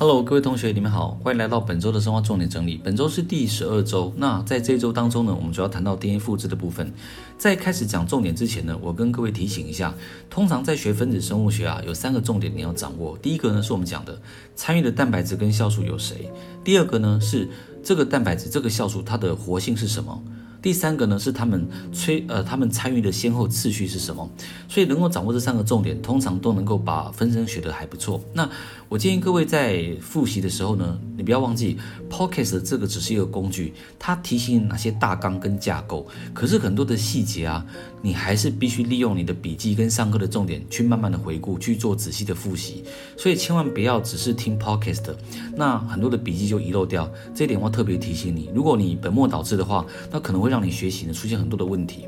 [0.00, 2.80] Hello，各位同学，你们好，欢迎来到本周的生化重点整理。
[2.84, 6.92] 本周是第十二周，那在这一周当中呢，我们主要谈到 DNA 复制的部分。
[7.36, 9.92] 在开始讲重点之前呢，我跟各位提醒一下，
[10.30, 13.18] 通常在学分子生物学啊，有三个重点你要掌握。
[13.18, 14.16] 第一个呢，是我们讲的
[14.54, 16.30] 参与的蛋白质跟酵素有谁；
[16.62, 17.48] 第二个呢，是
[17.82, 20.22] 这个蛋白质、这个酵素它的活性是什么。
[20.60, 24.28] 第三个呢，是他们催呃，他们参与的先后次序是什么？
[24.68, 28.20] 所以能够掌握这三个重点，通常都能够把分身学得还不错。
[28.32, 28.48] 那
[28.88, 31.78] 我建议各位在复习的时候呢，你不要忘记
[32.10, 37.64] p o c k e t 这个只是一个工具，它提醒哪些大纲跟架构，可是很多的细节啊，
[38.00, 42.82] 你还是必须利用你的笔记跟上课的重点去慢慢的回顾，去做仔细的复习。
[43.18, 45.14] 所以千万不要只是听 Podcast，
[45.54, 47.06] 那很多的笔记就遗漏掉。
[47.34, 50.38] 这一点我特别提醒你，如果你本末倒置的话，那可能。
[50.38, 52.06] 会让你学习呢出现很多的问题。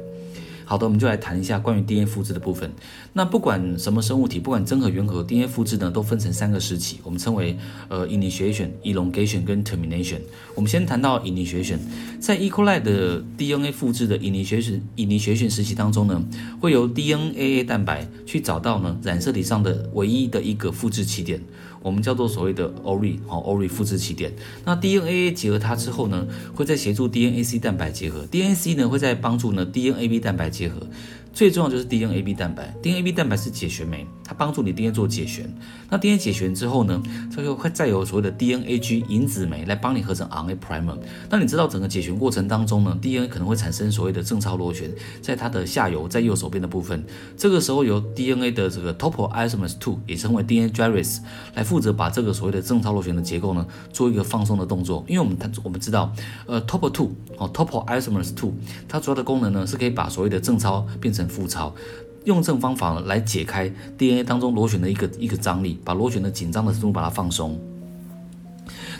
[0.70, 2.72] 好的，我们就来谈一下关于 DNA 复制的部分。
[3.14, 10.20] 那不管什么生物体，不管真核、原核，DNA 复制呢都分成三个时期，我们称为呃 initiation、elongation 跟 termination。
[10.54, 11.78] 我们先谈到 initiation，
[12.20, 12.48] 在 E.
[12.48, 16.24] coli 的 DNA 复制的 initiation initiation 时期当中呢，
[16.60, 21.40] 会由 DNAA 蛋白去找到呢染色体上的唯一的一个复制起点。
[21.82, 24.32] 我们叫做所谓的 ORI 哦，ORI 复制起点。
[24.64, 30.86] 那 DNA 结合它之后呢，会再协助 DNAC 蛋白结合，DNAC 呢会再帮助呢 DNAB 蛋白结合。
[31.32, 35.52] 最重要就是 DNAB 蛋白，DNAB 蛋白是解旋酶，它帮助你 DNA 做解旋。
[35.88, 37.02] 那 DNA 解旋之后呢，
[37.34, 40.96] 它就会再有所谓的 DNAG 引子酶来帮你合成 RNA primer。
[41.28, 44.88] 那你知道整个解旋过程当中呢，DNA 可能会产生所谓的正超螺旋，
[45.20, 47.04] 在它的下游，在右手边的部分。
[47.36, 51.18] 这个时候由 DNA 的这个 topoisomerase II，也称为 DNA gyrase，
[51.54, 55.04] 来负责把这个所谓的正超螺旋的结构呢，做一个放松的动作。
[55.08, 56.12] 因为我们它我们知道，
[56.46, 58.52] 呃，topo two 哦，topoisomerase II，
[58.86, 61.74] 它主要的功能呢，是可以把所谓的正超变成负超，
[62.24, 67.58] 用这种方法来解开 DNA 当中螺旋的一个一个张力，把螺旋的紧张的程度把它放松。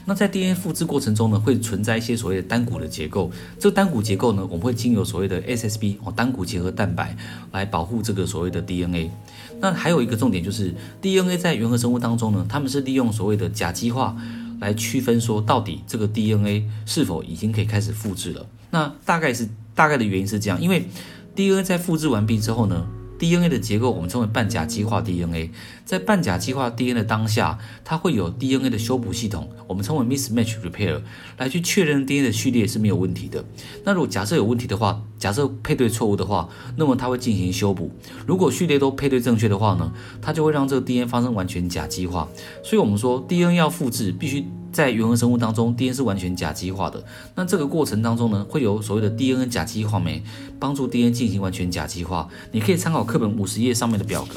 [0.07, 3.31] 那在 DNA 复制过程中呢，会存在一些所谓的单股的结构。
[3.59, 7.15] 这个单股结构呢，我们会经由所谓的 SSB 哦，单股结合蛋白
[7.53, 9.11] 来保护这个所谓的 DNA。
[9.61, 14.17] 那还有一个重点就是 DNA 在原核生物当中呢，他们是利用所谓的甲基化
[14.59, 18.47] 来区分说，到底这个 DNA 是否已经可以开始复制了。
[18.71, 20.89] 那大概是大概的原因是这样，因为
[21.37, 22.87] DNA 在复制完毕之后呢
[23.21, 25.51] ，DNA 的结构我们称为半甲基化 DNA。
[25.85, 31.03] 在半甲基化 DNA 的当下，它会有 DNA 的修补系统，我们称为 mismatch repair，
[31.37, 33.45] 来去确认 DNA 的序列是没有问题的。
[33.85, 37.91] 那如果假设有问题的话，假设配对错误的话，那么它会进行修补。
[38.27, 39.93] 如果序列都配对正确的话呢，
[40.23, 42.29] 它就会让这个 DNA 发生完全甲基化。
[42.63, 47.05] 所以我们说 DNA 要复制，必须在原核生物当中 DNA 是完全甲基化的。
[47.35, 50.23] 那这个过程当中呢，会有所谓的 DNA 甲基化酶
[50.59, 52.29] 帮助 DNA 进行完全甲基化。
[52.53, 54.37] 你可以参考课本五十页上面的表格。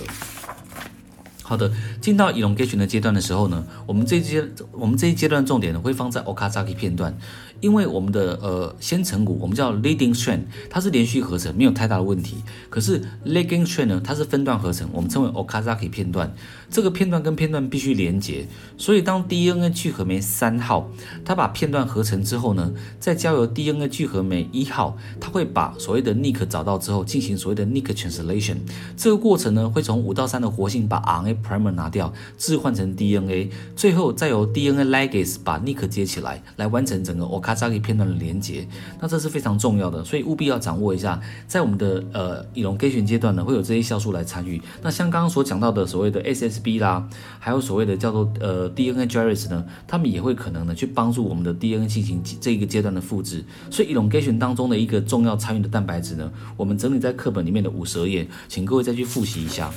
[1.46, 7.16] 好的，进到 elongation 的阶段的时候呢，我们这一阶我们这一阶段重点呢会放在 Okazaki 片段，
[7.64, 12.36] 因为我们的呃先成骨我们叫 leading strand，它是连续合成，没有太大的问题。
[12.70, 16.36] 可是 lagging strand 呢，它是分段合成，我们称为 Okazaki 片段。
[16.70, 18.46] 这个片段跟片段必须连接，
[18.78, 20.90] 所以当 DNA 聚合酶三号
[21.24, 28.58] 它把片段合成之后呢，再交由 DNA 聚合酶一号，它会把所谓的 nick 找到之后进行所谓的 nick translation。
[28.98, 38.68] 这个过程呢会从五到三的活性把 RNA primer 拿掉，置换成 DNA，最后再由 DNA ligase 把 nick 接起来，来完成整个 Okazaki 片段的连接。
[39.00, 44.62] 那这是非常重要的，所以务必要掌握一下，在我们的呃 elongation 阶段呢，会有这些酵素来参与。
[44.82, 47.08] 那像刚刚所讲到的所谓的 SSB 啦，
[47.40, 53.44] 还有所谓的叫做呃 DNA gyrase 呢，他们也会可能呢去帮助我们的 DNA 进行这一个阶段的复制。
[53.70, 59.72] 所以 elongation 当中的一个重要参与的蛋白质呢，我们整理在课本里面的五十二页，请各位再去复习一下。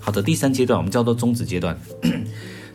[0.00, 1.78] 好的，第三阶段我们叫做终止阶段。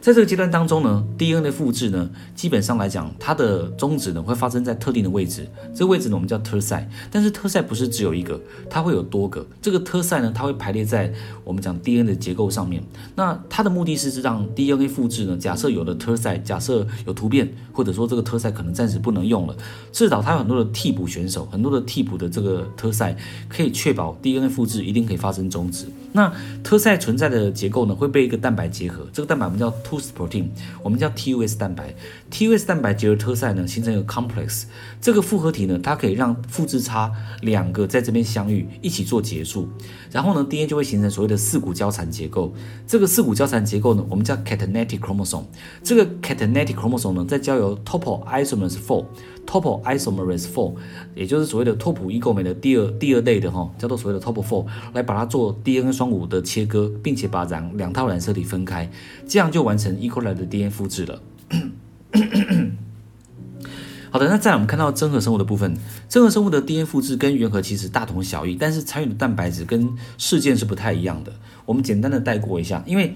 [0.05, 5.47] 在这个阶段当中呢，DNA 复制呢，基本上来讲，它的终止呢会发生在特定的位置。
[5.73, 6.87] 这个位置呢，我们叫特赛。
[7.09, 8.39] 但是特赛不是只有一个，
[8.69, 9.43] 它会有多个。
[9.59, 11.11] 这个特赛呢，它会排列在
[11.43, 12.83] 我们讲 DNA 的结构上面。
[13.15, 19.57] 那它的目的是让 DNA 复制呢，假设有的特赛，假设有突变，或者说这个特赛可能暂时不能用了，
[19.91, 23.17] 至少它有很多的替补选手，很多的替补的这个特赛，
[23.49, 25.87] 可以确保 DNA 复制一定可以发生终止。
[26.15, 26.33] 那
[26.63, 30.45] 特赛存在的结构呢，会被一个蛋白结合，这个蛋白我们叫 TUS protein，
[30.81, 31.93] 我们叫 TUS 蛋白。
[32.31, 34.63] TUS 蛋白结合特赛呢，形成一个 complex。
[35.01, 39.67] 这个复合体呢，它可以让复制差两个在这边相遇，一起做结束，
[40.09, 42.53] 然后呢，DNA 就会形成所谓的四股交缠结构。
[42.87, 45.43] 这个四股交缠结构呢，我们叫 catanetic chromosome。
[45.83, 49.05] 这个 catanetic chromosome 呢，再交由 topo isomers four。
[49.45, 50.73] Topo isomerase four，
[51.13, 56.04] 也就是所谓的拓普异构酶的第二第二类的哈，叫做所谓的 topo four，来把它做 DNA 双。
[56.05, 58.87] 双股的切割，并且把两两套染色体分开，
[59.27, 60.07] 这样就完成 E.
[60.07, 61.19] coli 的 DNA 复制了。
[64.11, 65.75] 好的，那再来我们看到真核生物的部分，
[66.07, 71.33] 真核生物的 DNA 复制跟原核其实大同小异，但是参与的蛋白质跟事件是不太一样的。
[71.65, 73.15] 我们简单的带过一下，因为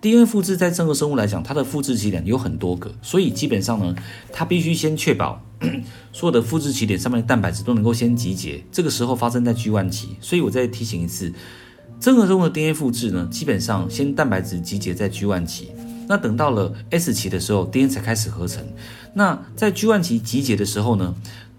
[0.00, 3.94] DNA 复制在真核生物来讲，它的复制起点有很多个，所以基本上呢，
[4.32, 5.40] 它必须先确保
[6.12, 10.16] 所有的复制起点上面的蛋白质都能够先集结，这个时候发生在 G1 期。
[10.20, 11.32] 所以我再提醒一次，
[12.04, 15.70] 真核中的 DNA 复制呢，基本上先蛋白质集结在 G1 期。
[16.06, 18.62] 那等到了 S 期的时候，DNA 才开始合成。
[19.14, 21.14] 那在 G1 期集结的时候呢，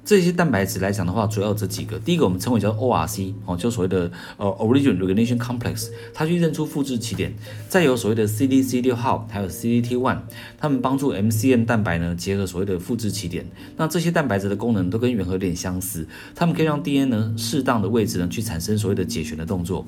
[0.05, 1.97] 这些蛋白质来讲的话，主要有这几个。
[1.97, 7.33] 第一个我们称为叫 ORC 哦，就所谓的呃 Origin Recognition Complex，它去认出复制起点。
[7.67, 10.19] 再有所谓的 CDC 六号，还有 CDT one，
[10.59, 13.49] 它们帮助 MCM 蛋白呢结合所谓的复制起点。
[13.77, 19.83] 那这些蛋白质的功能都跟原核有点相似，它们可以让 DNA 呢适当的位置呢去产生所谓的解旋的动作。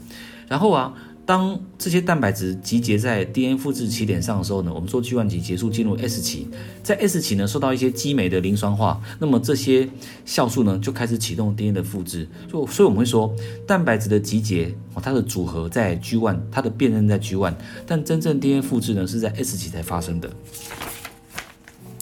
[0.48, 0.94] 然后啊。
[1.27, 6.47] 当这些蛋白质集结在 DNA 复制起点上的时候呢，我们说 G1 期结束进入 S 期，
[6.81, 9.89] 在 S 期呢受到一些激酶的磷酸化，那么这些
[10.25, 13.35] 酵素呢就开始启动 DNA 的复制，所所以我们会说
[13.68, 17.53] 蛋白质的集结，它的组合在 G1，它的辨认在 G1，
[17.85, 20.31] 但真正 DNA 复制呢是在 S 期才发生的。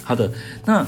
[0.04, 0.31] 好的，
[0.63, 0.86] 那。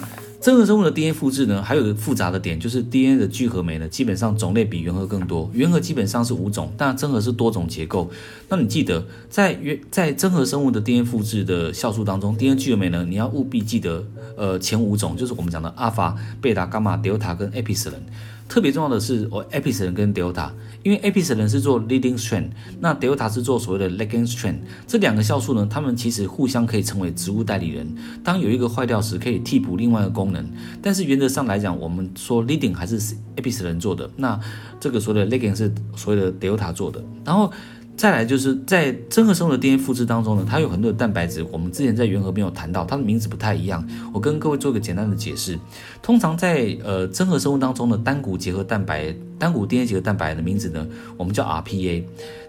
[0.48, 5.52] 真核生物的 DNA 复制呢，还有个复杂的点，就是 DNA 的聚合酶呢，基本上种类比原核更多。
[5.54, 8.10] 原核基本上是五种，但真核是多种结构。
[8.50, 14.06] 那你记得，在原在真核生物的 DNA 复制的酵素当中，DNA 聚合酶呢，你要务必记得，
[14.38, 18.00] 呃，前五种就是我们讲的阿法、贝塔、伽马、德尔塔跟 Epsilon。
[18.48, 20.50] 特别重要的是，哦，Epsilon 跟 Delta，
[20.82, 22.46] 因为 Epsilon 是做 leading strand，
[22.80, 24.60] 那 Delta 是做所谓的 lagging strand。
[24.88, 27.86] 这两个酵素呢，它们其实互相可以成为植物代理人。
[28.24, 30.50] 当有一个坏掉时，可以替补另外一个功能。
[30.82, 32.98] 但是原则上来讲，我们说 leading 还是
[33.36, 34.40] Epsilon 做的，那
[34.80, 37.04] 这个所谓的 lagging 是所谓的 Delta 做的。
[37.26, 37.52] 然后。
[37.98, 43.84] 再来就是在真核生物的 DNA 复制当中呢，它有很多的蛋白质，我们之前在原核没有谈到，它的名字不太一样。
[44.14, 45.58] 我跟各位做个简单的解释。
[46.00, 52.04] 通常在呃真核生物当中的单股结合蛋白、单股 DNA 结合蛋白的名字呢，我们叫 RPA。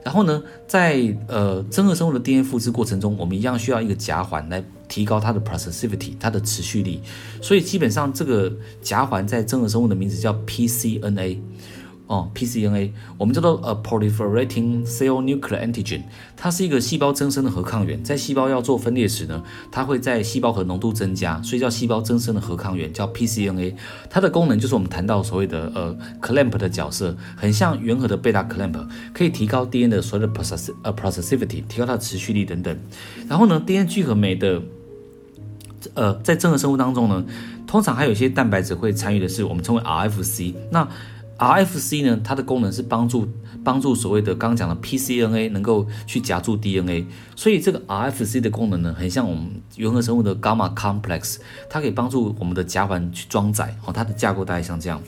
[0.05, 7.01] 然后呢，在呃真核生物的 DNA 复制过程中，我们一样需要一个甲环来提高它的 processivity，它的持续力。
[7.41, 8.53] 所以基本上这个
[8.83, 11.39] 甲环在真核生物的名字叫 pCNA。
[12.09, 16.01] 哦，pCNA，我们叫做呃 proliferating cell nuclear antigen，
[16.39, 23.75] 它是一个细胞增生的核抗原，在细胞要做分裂时呢，它会在细胞核浓度增加，所以叫细胞增生的核抗原，叫 pCNA。
[24.09, 28.83] 它的功能就是我们谈到所谓的呃 clamp 的角色，很像原核的贝塔 clamp，
[29.13, 32.75] 可以提高 DNA 的所谓的 process 呃 processivity，提高它的持续力等等。
[33.29, 34.63] 然后呢，DNA 聚合酶的
[35.93, 37.23] 呃在真核生物当中呢，
[37.67, 40.89] 通常还有一些蛋白质会参与的是我们称为 RFC，那
[41.39, 43.29] RFC 呢，它的功能是帮助
[43.63, 47.07] 帮助所谓的刚刚讲的 pCNA 能够去夹住 DNA，
[47.37, 49.45] 所以这个 RFC 的功能呢，很像我们
[49.77, 51.37] 原核生物的 Gamma Complex，
[51.71, 55.01] 它可以帮助我们的甲环去装载，哦，它的架构大概像这样。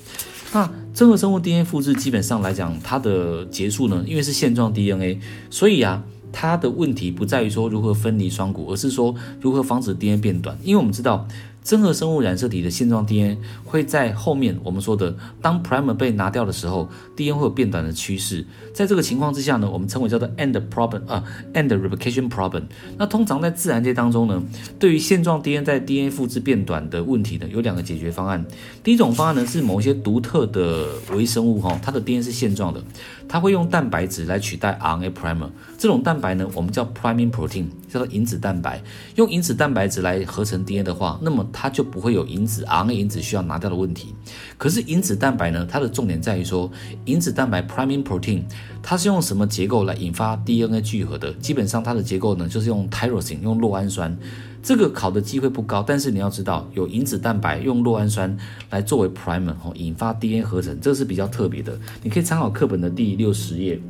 [0.53, 6.03] 那真核生物 DNA 复制基本上来讲，它的结束呢，因为是线状 DNA，所以啊，
[6.33, 11.27] 它的问题不在于说如何分离双股，而是说如何防止 DNA 变短，因为我们知道。
[11.63, 18.45] 真核生物染色体的线状 DNA 会在后面，我们说的当 primer 被拿掉的时候，DNA 会有变短的趋势。
[18.73, 21.23] 在这个情况之下呢，我们称为叫做 end problem 啊
[21.53, 22.63] ，end replication problem。
[22.97, 24.43] 那通常在自然界当中呢，
[24.79, 28.45] 对于线状 DNA 在 DNA 复制变短的问题呢，有两个解决方案。
[28.83, 32.83] 第一种方案呢是某些独特的微生物哈，它的 DNA 是线状的，
[33.29, 35.51] 它会用蛋白质来取代 RNA primer。
[35.77, 38.81] 这种蛋白呢，我们叫 priming protein，叫做引子蛋白。
[39.17, 44.15] 用引子蛋白质来合成 DNA 的话，那么它就不会有引子 RNA 引子需要拿掉的问题。
[44.57, 46.71] 可是引子蛋白呢，它的重点在于说，
[47.07, 48.43] 引子蛋白 priming protein
[48.83, 51.33] 它是用什么结构来引发 DNA 聚合的？
[51.35, 54.17] 基本上它的结构呢，就是用 tyrosine 用酪氨酸。
[54.63, 58.37] 这个考的机会不高，但是你要知道，有引子蛋白用酪氨酸
[58.69, 61.79] 来作为 primer 哦，引发 DNA 合成，这是比较特别的。
[62.03, 63.81] 你可以参考课本的第六十页。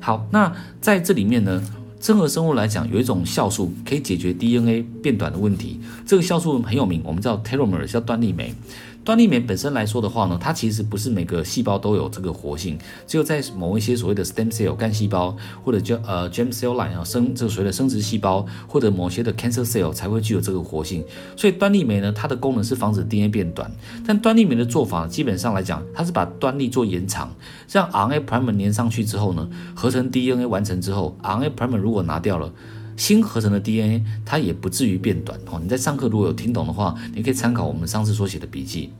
[0.00, 0.50] 好，那
[0.80, 1.62] 在这里面呢，
[2.06, 5.80] 真核生物来讲，有一种酵素可以解决 DNA 变短的问题。
[6.06, 8.54] 这个酵素很有名，我们叫 telomere，叫端粒酶。
[9.06, 21.04] 端粒酶本身来说的话呢，它其实不是每个细胞都有这个活性，只有在某一些所谓的 stem cell 干细胞，或者叫呃 gem cell line 啊生这个所谓的生殖细胞，或者某些的 cancer cell 才会具有这个活性。
[21.36, 23.70] 所以端粒酶呢，它的功能是防止 DNA 变短。
[24.04, 27.32] 但端粒酶的做法基本上来讲，它是把端粒做延长，
[27.70, 32.52] 让 RNA primer 粘上去之后呢，合成 DNA 完成之后，RNA primer 如果拿掉了。
[32.96, 35.60] 新合成的 DNA，它也不至于变短哦。
[35.62, 38.92] 你在上课如果有听懂的话，你可以参考我们上次所写的笔记。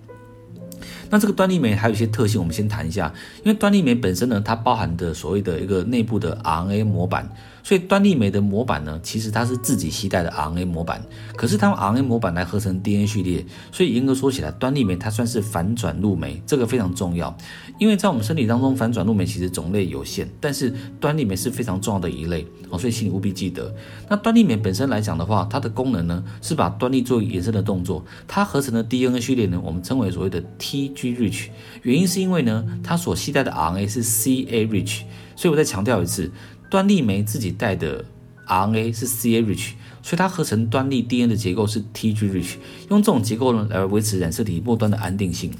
[1.08, 3.12] 那这个端粒酶还有一些特性，我们先谈一下。
[3.44, 7.32] 因为端粒酶本身呢，它包含的所谓的一个内部的 RNA 模板。
[7.66, 11.04] 所以端粒酶的模板呢，其实它是自己携带的 RNA 模板，
[11.36, 17.36] 可是它用 RNA 模板来合成 DNA 序列，所以严格说起来，端粒酶它算是反转录酶，这个非常重要。
[17.80, 23.74] 因为在我们身体当中，反转录酶其实种类有限，但是端粒酶是非常重要的一类哦，所以请你务必记得。
[24.08, 31.48] 那端粒酶本身来讲的话，它的功能呢是把端粒做延伸的动作，它合成的 DNA 序列呢，我们称为所谓的 TG-rich，
[31.82, 35.00] 原因是因为呢，它所携带的 RNA 是 CA-rich，
[35.34, 36.30] 所以我再强调一次。
[36.70, 38.04] 端粒酶自己带的
[38.46, 42.54] RNA 是 CA-rich，所以它合成端粒 DNA 的结构是 TG-rich，
[42.90, 45.52] 用这种结构呢来维持染色体末端的安定性。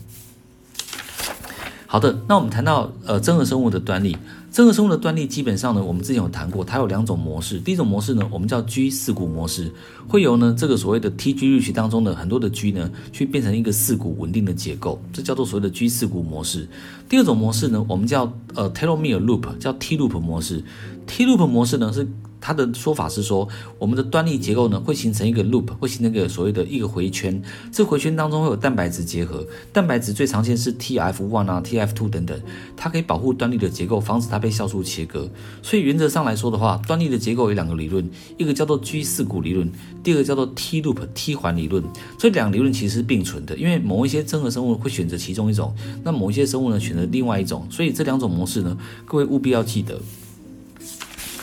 [1.86, 4.16] 好的，那我们谈到呃真核生物的端粒，
[4.56, 7.60] 这个生物的端粒基本上呢，我们之前有谈过，它有两种模式。
[7.60, 9.70] 第一种模式呢，我们叫 G 四股模式，
[10.08, 16.66] 会由呢这个所谓的 TG 入去当中的很多的 G 呢，去变成一个四股稳定的结构，这叫做所谓的 G 四股模式。
[17.06, 20.64] 第二种模式呢，我们叫呃 telomere loop，叫 T loop 模式。
[21.06, 22.08] T loop 模式呢是。
[22.40, 27.42] 它的说法是说，我们的端粒结构呢会形成一个 loop，会形成一个所谓的一个回圈。
[27.72, 32.40] 这回圈当中会有蛋白质结合，蛋白质最常见是 TF1 啊、TF2 等等，
[32.76, 35.28] 它可以保护端粒的结构，防止它被酵素切割。
[35.62, 39.70] 所以原则上来说的话，端粒的结构有两个理论，一个叫做 G 四股理论，
[40.02, 41.82] 第二个叫做 T loop T 环理论。
[42.18, 45.74] 这两个理论其实是并存的，因为某一些真核生物会选择其中一种，
[46.04, 49.98] 那某一些生物呢选择另外一种，所以这两种模式呢，各位务必要记得。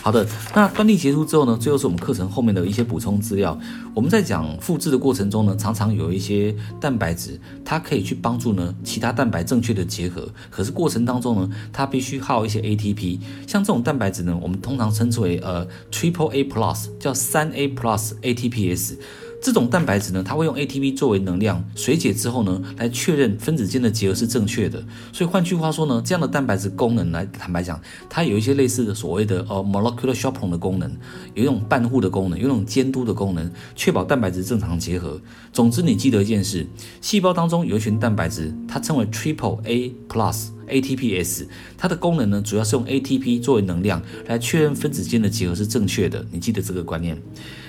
[0.04, 3.58] 好的，那端粒结束之后呢，最后是我们课程后面的一些补充资料。
[3.94, 10.28] 我们在讲复制的过程中呢，常常有一些蛋白质，它可以去帮助呢其他蛋白正确的结合。
[10.50, 13.18] 可是过程当中呢，它必须耗一些 ATP。
[13.48, 18.96] 像这种蛋白质呢，我们通常称之为呃 Triple A Plus，叫三 A Plus ATPs。
[19.44, 24.82] 这种蛋白质呢，它会用 ATP 作为能量水解之后呢，来确认分子间的结合是正确的。
[25.12, 27.78] 所以换句话说呢，这样的蛋白质功能来坦白讲，
[28.10, 30.90] 它有一些类似的所谓的呃 molecular chaperone 的功能，
[31.34, 35.20] 有一种伴护的功能，有一种监督的功能，确保蛋白质正常结合。
[35.52, 36.66] 总之，你记得一件事：
[37.02, 41.48] 细胞当中有一群蛋白质，它称为 Triple A plus ATPs，
[41.78, 46.26] 它的功能呢，主要是用 ATP 作为能量来确认分子间的结合是正确的。
[46.32, 47.22] 你记得这个观念。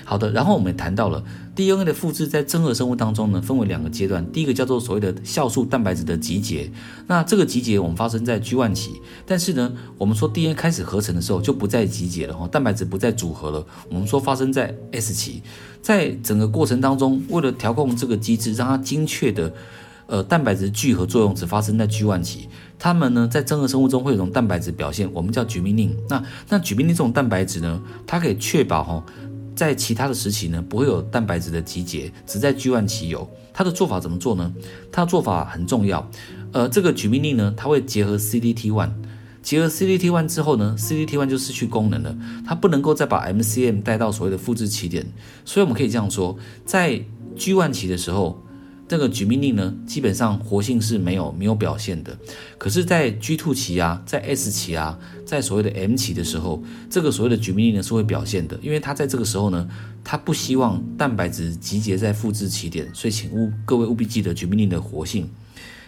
[0.07, 1.23] 好的，然后我们也谈到了
[1.55, 4.23] DNA 的复制，在真核生物当中呢，分为两个阶段。
[4.31, 6.71] 第一个叫做所谓的酵素蛋白质的集结，
[7.07, 13.65] 那这个集结我们发生在 G1 期，但是呢，我们说 DNA 开始合成的时候就不再集结了哈，蛋白质不再组合了。
[13.89, 15.41] 我们说发生在 S 期，
[15.81, 19.51] 在整个过程当中，为了调控这个机制，让它精确的
[20.05, 22.47] 呃蛋白质聚合作用只发生在 G1 期。
[22.77, 25.91] 它们呢在真核生物中会有一种蛋白质表现，我们叫 Gminin。
[26.09, 29.03] 那那 Gminin 这种蛋白质呢，它可以确保哈。
[29.55, 33.27] 在其他的时期呢，不会有蛋白质的集结，只在 G1 期有。
[33.53, 34.53] 它的做法怎么做呢？
[34.91, 36.07] 它的做法很重要。
[36.51, 38.89] 呃，这个举命令呢，它会结合 CDT1，
[39.41, 45.05] 结合 CDT1 之后呢，CDT1 就失去功能了，它不能够再把 MCM 带到所谓的复制起点。
[45.45, 47.01] 所以我们可以这样说，在
[47.37, 48.44] G1 期的时候。
[48.87, 52.15] 这个举命令呢，基本上活性是没有没有表现的。
[52.57, 59.67] 可是，在 G two 期啊，在 S 期啊，在所谓的 M 期的时候，这个所谓的举命令呢是会表现的，因为它在这个时候呢，
[60.03, 65.27] 它不希望蛋白质集结在复制起点，所以请务各位务必记得举命令的活性。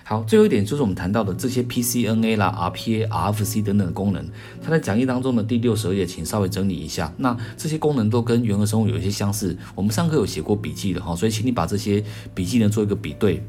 [0.10, 4.26] 好，最后一点就是我们谈到的这些 pCNA 啦、RPA、RFC 等等的功能，
[4.64, 7.14] 它在讲义当中的第六十二页，请稍微整理一下。
[7.18, 12.02] 那这些功能都跟原核生物有一些相似，我们上课有写过笔记的哈，所以请你把这些
[12.34, 13.44] 笔记呢做一个比对。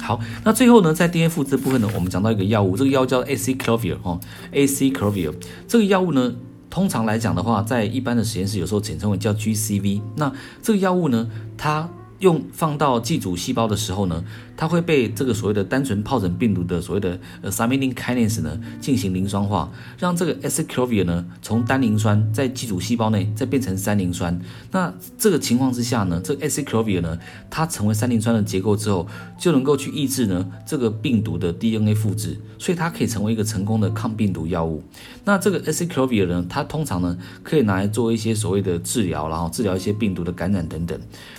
[0.00, 4.18] 好，那最后呢，在 DNA 复制部分呢，我们讲到一个药物，这个药叫 Acyclovir 哈
[4.50, 5.34] ，Acyclovir
[5.68, 6.34] 这个药物呢，
[6.70, 10.00] 通常来讲的话，在一般的实验室有时候简称为叫 GCV。
[10.16, 10.32] 那
[10.62, 11.86] 这个药物呢，它
[12.24, 14.24] 用放到寄主细胞的时候呢，
[14.56, 24.40] 它会被这个所谓的单纯疱疹病毒的所谓的呃 thymidine kinase 呢进行磷酸化，让这个 acyclovir 呢从单磷酸在寄主细胞内再变成三磷酸。
[24.70, 27.18] 那这个情况之下呢，这个 acyclovir 呢
[27.50, 29.06] 它成为三磷酸的结构之后，
[29.38, 34.82] 就能够去抑制呢这个病毒的 DNA 复制，所以它可以成为一个成功的抗病毒药物。
[35.26, 40.98] 那这个 acyclovir 呢，它通常呢可以拿来做一些所谓的治疗，然后治疗一些病毒的感染等等。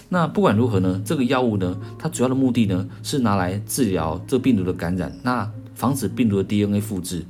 [0.09, 7.25] 那不管如何呢，这个药物呢，它主要的目的呢是拿来治疗这病毒的感染，那防止病毒的 DNA 复制。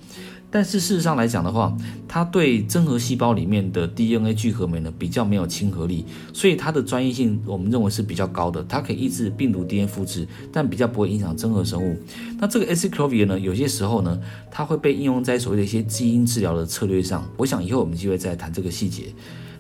[0.52, 1.76] 但是事实上来讲的话，
[2.08, 11.98] 它对真核细胞里面的 DNA 聚合酶呢比较没有亲和力，所以它的专业性我们认为是比较高的，它可以抑制病毒 DNA 复制，但比较不会影响真核生物。
[12.40, 14.18] 那这个 Acyclovir 呢，有些时候呢，
[14.50, 17.28] 它会被应用在所谓的一些基因治疗的策略上。
[17.36, 19.06] 我想以后我们机会再谈这个细节。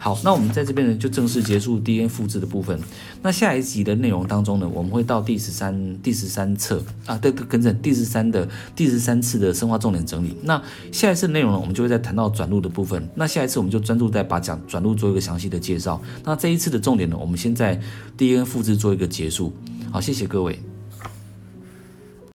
[0.05, 2.79] 好，那我们在这边呢就正式结束 DNA 复制的部分。
[3.23, 10.37] 那下一集的内容当中呢，我们会到第十三第十三册啊，对，更正第十三的第十三次的生化重点整理。
[10.43, 13.09] 那下一次的内容呢，我们就会再谈到转录的部分。
[13.15, 15.99] 那下一次我们就专注在把讲转录做一个详细的介绍。
[16.23, 17.81] 那这一次的重点呢，我们先在
[18.15, 19.51] DNA 复制做一个结束。
[19.91, 20.59] 好，谢谢各位。